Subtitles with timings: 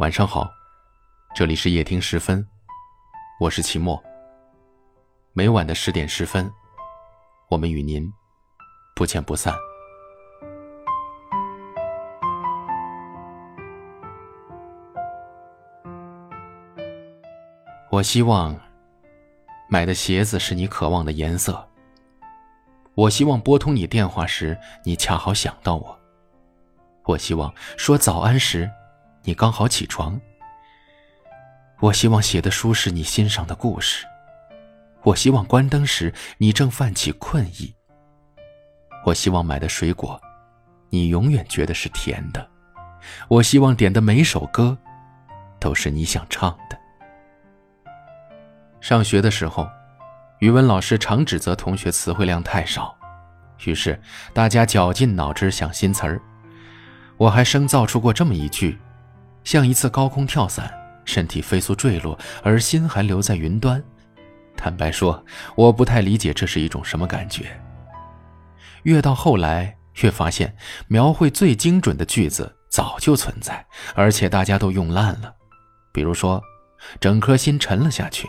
[0.00, 0.50] 晚上好，
[1.34, 2.42] 这里是夜听十分，
[3.38, 4.02] 我是齐墨。
[5.34, 6.50] 每晚的十点十分，
[7.50, 8.10] 我们与您
[8.96, 9.54] 不见不散。
[17.90, 18.58] 我希望
[19.68, 21.62] 买的鞋子是你渴望的颜色。
[22.94, 26.00] 我希望拨通你电话时，你恰好想到我。
[27.04, 28.66] 我希望说早安时。
[29.22, 30.18] 你刚好起床。
[31.80, 34.06] 我希望写的书是你欣赏的故事。
[35.02, 37.74] 我希望关灯时你正泛起困意。
[39.04, 40.20] 我希望买的水果，
[40.90, 42.46] 你永远觉得是甜的。
[43.28, 44.76] 我希望点的每首歌，
[45.58, 46.78] 都是你想唱的。
[48.80, 49.66] 上学的时候，
[50.40, 52.94] 语文老师常指责同学词汇量太少，
[53.64, 53.98] 于是
[54.34, 56.20] 大家绞尽脑汁想新词儿。
[57.16, 58.78] 我还生造出过这么一句。
[59.44, 60.72] 像一次高空跳伞，
[61.04, 63.82] 身体飞速坠落，而心还留在云端。
[64.56, 65.24] 坦白说，
[65.56, 67.58] 我不太理解这是一种什么感觉。
[68.82, 70.54] 越到后来，越发现
[70.86, 75.34] 描绘最精准的句子早就存在，而且大家都用烂了。
[75.92, 76.42] 比如说，
[77.00, 78.28] 整颗心沉了下去，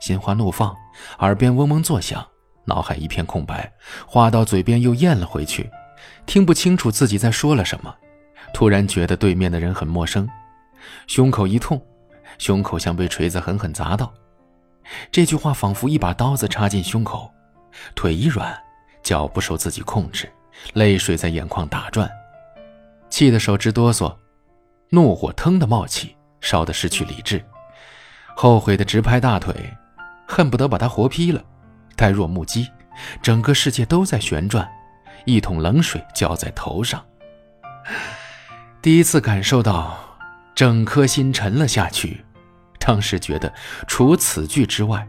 [0.00, 0.74] 心花怒放，
[1.18, 2.24] 耳边嗡嗡作响，
[2.64, 3.72] 脑海一片空白，
[4.06, 5.68] 话到嘴边又咽了回去，
[6.26, 7.94] 听不清楚自己在说了什么，
[8.52, 10.28] 突然觉得对面的人很陌生。
[11.06, 11.80] 胸口一痛，
[12.38, 14.12] 胸口像被锤子狠狠砸到。
[15.10, 17.32] 这句话仿佛一把刀子插进胸口，
[17.94, 18.54] 腿一软，
[19.02, 20.30] 脚不受自己控制，
[20.74, 22.10] 泪水在眼眶打转，
[23.08, 24.14] 气得手直哆嗦，
[24.90, 27.42] 怒火腾的冒起，烧得失去理智，
[28.36, 29.54] 后悔的直拍大腿，
[30.28, 31.42] 恨不得把他活劈了。
[31.96, 32.68] 呆若木鸡，
[33.22, 34.68] 整个世界都在旋转，
[35.24, 37.02] 一桶冷水浇在头上。
[38.82, 40.13] 第一次感受到。
[40.54, 42.24] 整颗心沉了下去，
[42.78, 43.52] 当时觉得
[43.88, 45.06] 除此句之外，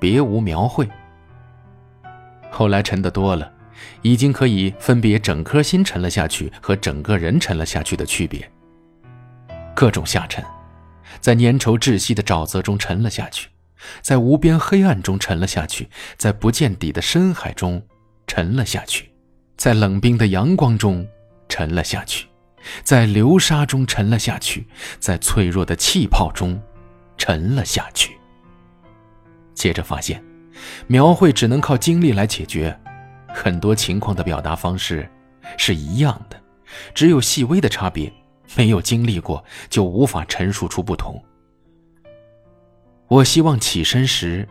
[0.00, 0.88] 别无描绘。
[2.50, 3.52] 后来沉得多了，
[4.02, 8.50] 已经可以分别整颗心沉了下去和整个人沉了下去的区别。
[9.74, 10.44] 各种下沉，
[11.20, 13.48] 在粘稠窒息的沼泽中沉了下去，
[14.00, 17.80] 在无边黑暗中沉了下去，在不见底的深海中
[18.26, 19.12] 沉了下去，
[19.56, 21.06] 在冷冰的阳光中
[21.48, 22.27] 沉了下去。
[22.82, 24.66] 在流沙中沉了下去，
[24.98, 26.60] 在脆弱的气泡中
[27.16, 28.16] 沉了下去。
[29.54, 30.22] 接着发现，
[30.86, 32.78] 描绘只能靠经历来解决，
[33.28, 35.08] 很多情况的表达方式
[35.56, 36.40] 是一样的，
[36.94, 38.12] 只有细微的差别。
[38.56, 41.22] 没有经历过，就无法陈述出不同。
[43.06, 44.48] 我希望起身时，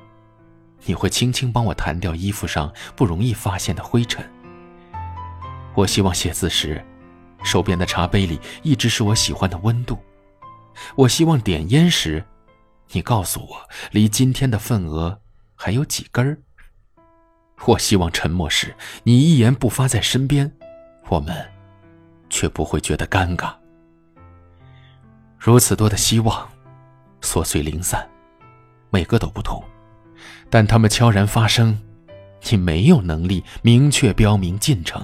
[0.85, 4.23] 你会轻轻帮我弹掉衣服上不容易发现的灰尘。
[5.73, 6.79] 我希望写字时。
[7.43, 9.97] 手边的茶杯里一直是我喜欢的温度。
[10.95, 12.23] 我希望点烟时，
[12.91, 15.19] 你告诉我离今天的份额
[15.55, 16.37] 还有几根儿。
[17.65, 20.51] 我希望沉默时，你一言不发在身边，
[21.09, 21.35] 我们
[22.29, 23.53] 却不会觉得尴尬。
[25.39, 26.47] 如此多的希望，
[27.21, 28.07] 琐碎零散，
[28.91, 29.63] 每个都不同，
[30.49, 31.79] 但它们悄然发生，
[32.51, 35.03] 你没有能力明确标明进程。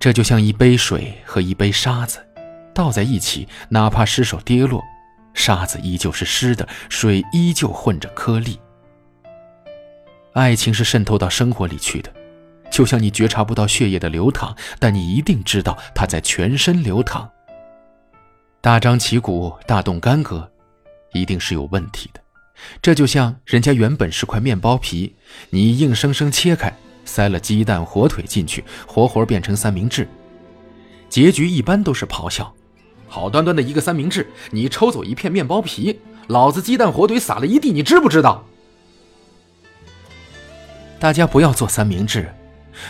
[0.00, 2.26] 这就像一杯水和一杯沙子，
[2.74, 4.82] 倒在一起，哪怕失手跌落，
[5.34, 8.58] 沙子依旧是湿的，水依旧混着颗粒。
[10.32, 12.10] 爱情是渗透到生活里去的，
[12.70, 17.30] 就像你觉察不到血液的流淌，但你一定知道它在全身流淌。
[18.62, 20.50] 大张旗鼓、大动干戈，
[21.12, 22.20] 一定是有问题的。
[22.80, 25.16] 这就像人家原本是块面包皮，
[25.50, 26.72] 你硬生生切开。
[27.10, 30.06] 塞了鸡蛋、火腿进去，活活变成三明治，
[31.08, 32.54] 结局一般都是咆哮。
[33.08, 38.46] 好端端的一个三明治，你抽走一片面包皮，老子鸡蛋火腿撒了一地，你知不知道？
[41.00, 42.32] 大家不要做三明治，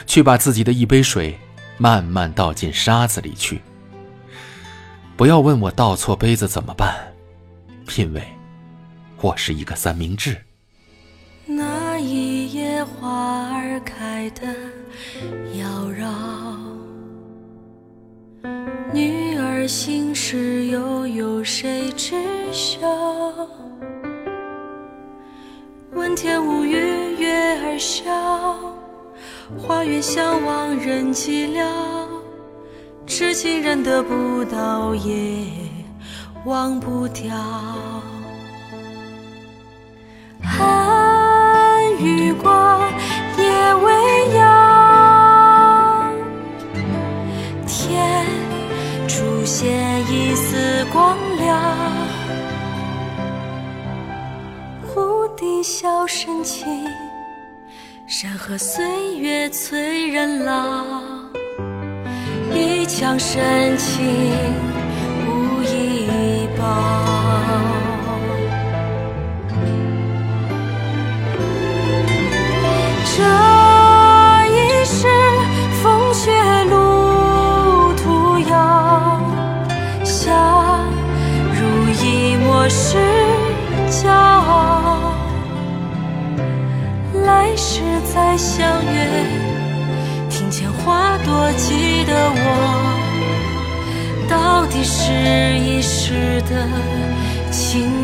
[0.06, 1.38] 去把自己的一杯水
[1.78, 3.62] 慢慢倒进沙子里去。
[5.16, 6.94] 不要问我倒错杯子怎么办，
[7.96, 8.22] 因为
[9.22, 10.36] 我是一个三明治。
[13.00, 14.46] 花儿开得
[15.58, 15.66] 妖
[15.98, 16.04] 娆，
[18.92, 22.14] 女儿心事又有谁知
[22.52, 22.86] 晓？
[25.92, 28.04] 问天无语，月儿笑，
[29.56, 31.66] 花月相望人寂寥，
[33.06, 35.46] 痴情人得不到也
[36.44, 37.34] 忘不掉。
[55.60, 56.66] 一笑深情，
[58.06, 58.82] 山河岁
[59.18, 61.02] 月催人老，
[62.54, 64.02] 一腔深情
[65.26, 66.64] 无以报。
[73.04, 73.22] 这
[74.56, 75.06] 一世
[75.82, 76.32] 风雪
[76.70, 79.20] 路途遥，
[80.04, 80.32] 相
[81.52, 81.60] 濡
[82.02, 82.96] 以沫是
[83.90, 84.69] 骄傲。
[87.70, 87.82] 来世
[88.12, 89.06] 再相约，
[90.28, 92.42] 庭前花朵记得我，
[94.28, 95.12] 到底是
[95.56, 96.68] 一时的
[97.52, 97.99] 情。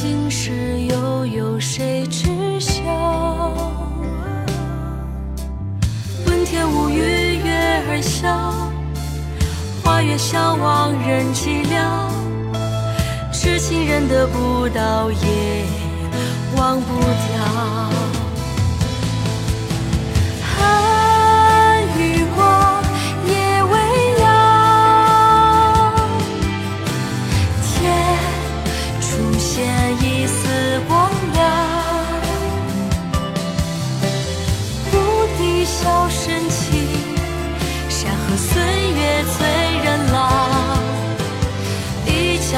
[0.00, 2.82] 心事又有谁知晓？
[6.26, 6.96] 问天无语
[7.44, 8.66] 月儿笑，
[9.84, 12.08] 花月相望人寂寥。
[13.30, 15.66] 痴情人得不到也
[16.56, 18.09] 忘不掉。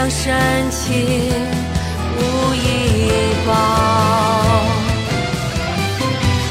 [0.03, 1.31] 一腔深情
[2.19, 2.21] 无
[2.55, 3.11] 以
[3.47, 3.53] 报。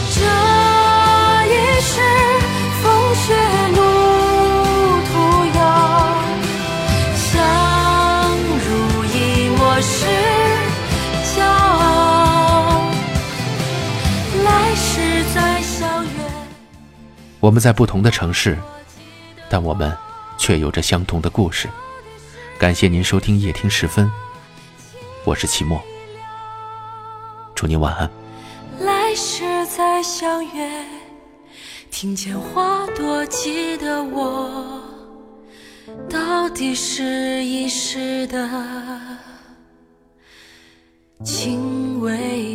[0.09, 0.19] 这
[1.47, 1.51] 一
[1.81, 1.91] 世
[2.81, 3.35] 风雪
[3.75, 3.77] 路
[5.11, 5.13] 途
[5.57, 5.59] 遥，
[7.15, 7.27] 相
[8.57, 8.63] 濡
[9.13, 9.15] 以
[9.57, 9.91] 沫是
[11.35, 12.89] 骄傲。
[14.45, 16.09] 来世再相约。
[17.41, 18.57] 我们在不同的城市，
[19.49, 19.93] 但我们
[20.37, 21.67] 却有着相同的故事。
[22.61, 24.07] 感谢您收听夜听时分，
[25.25, 25.81] 我是齐墨，
[27.55, 28.07] 祝您晚安。
[28.81, 30.85] 来世再相约，
[31.89, 34.79] 听见花朵记得我，
[36.07, 38.47] 到底是一世的
[41.23, 42.50] 情未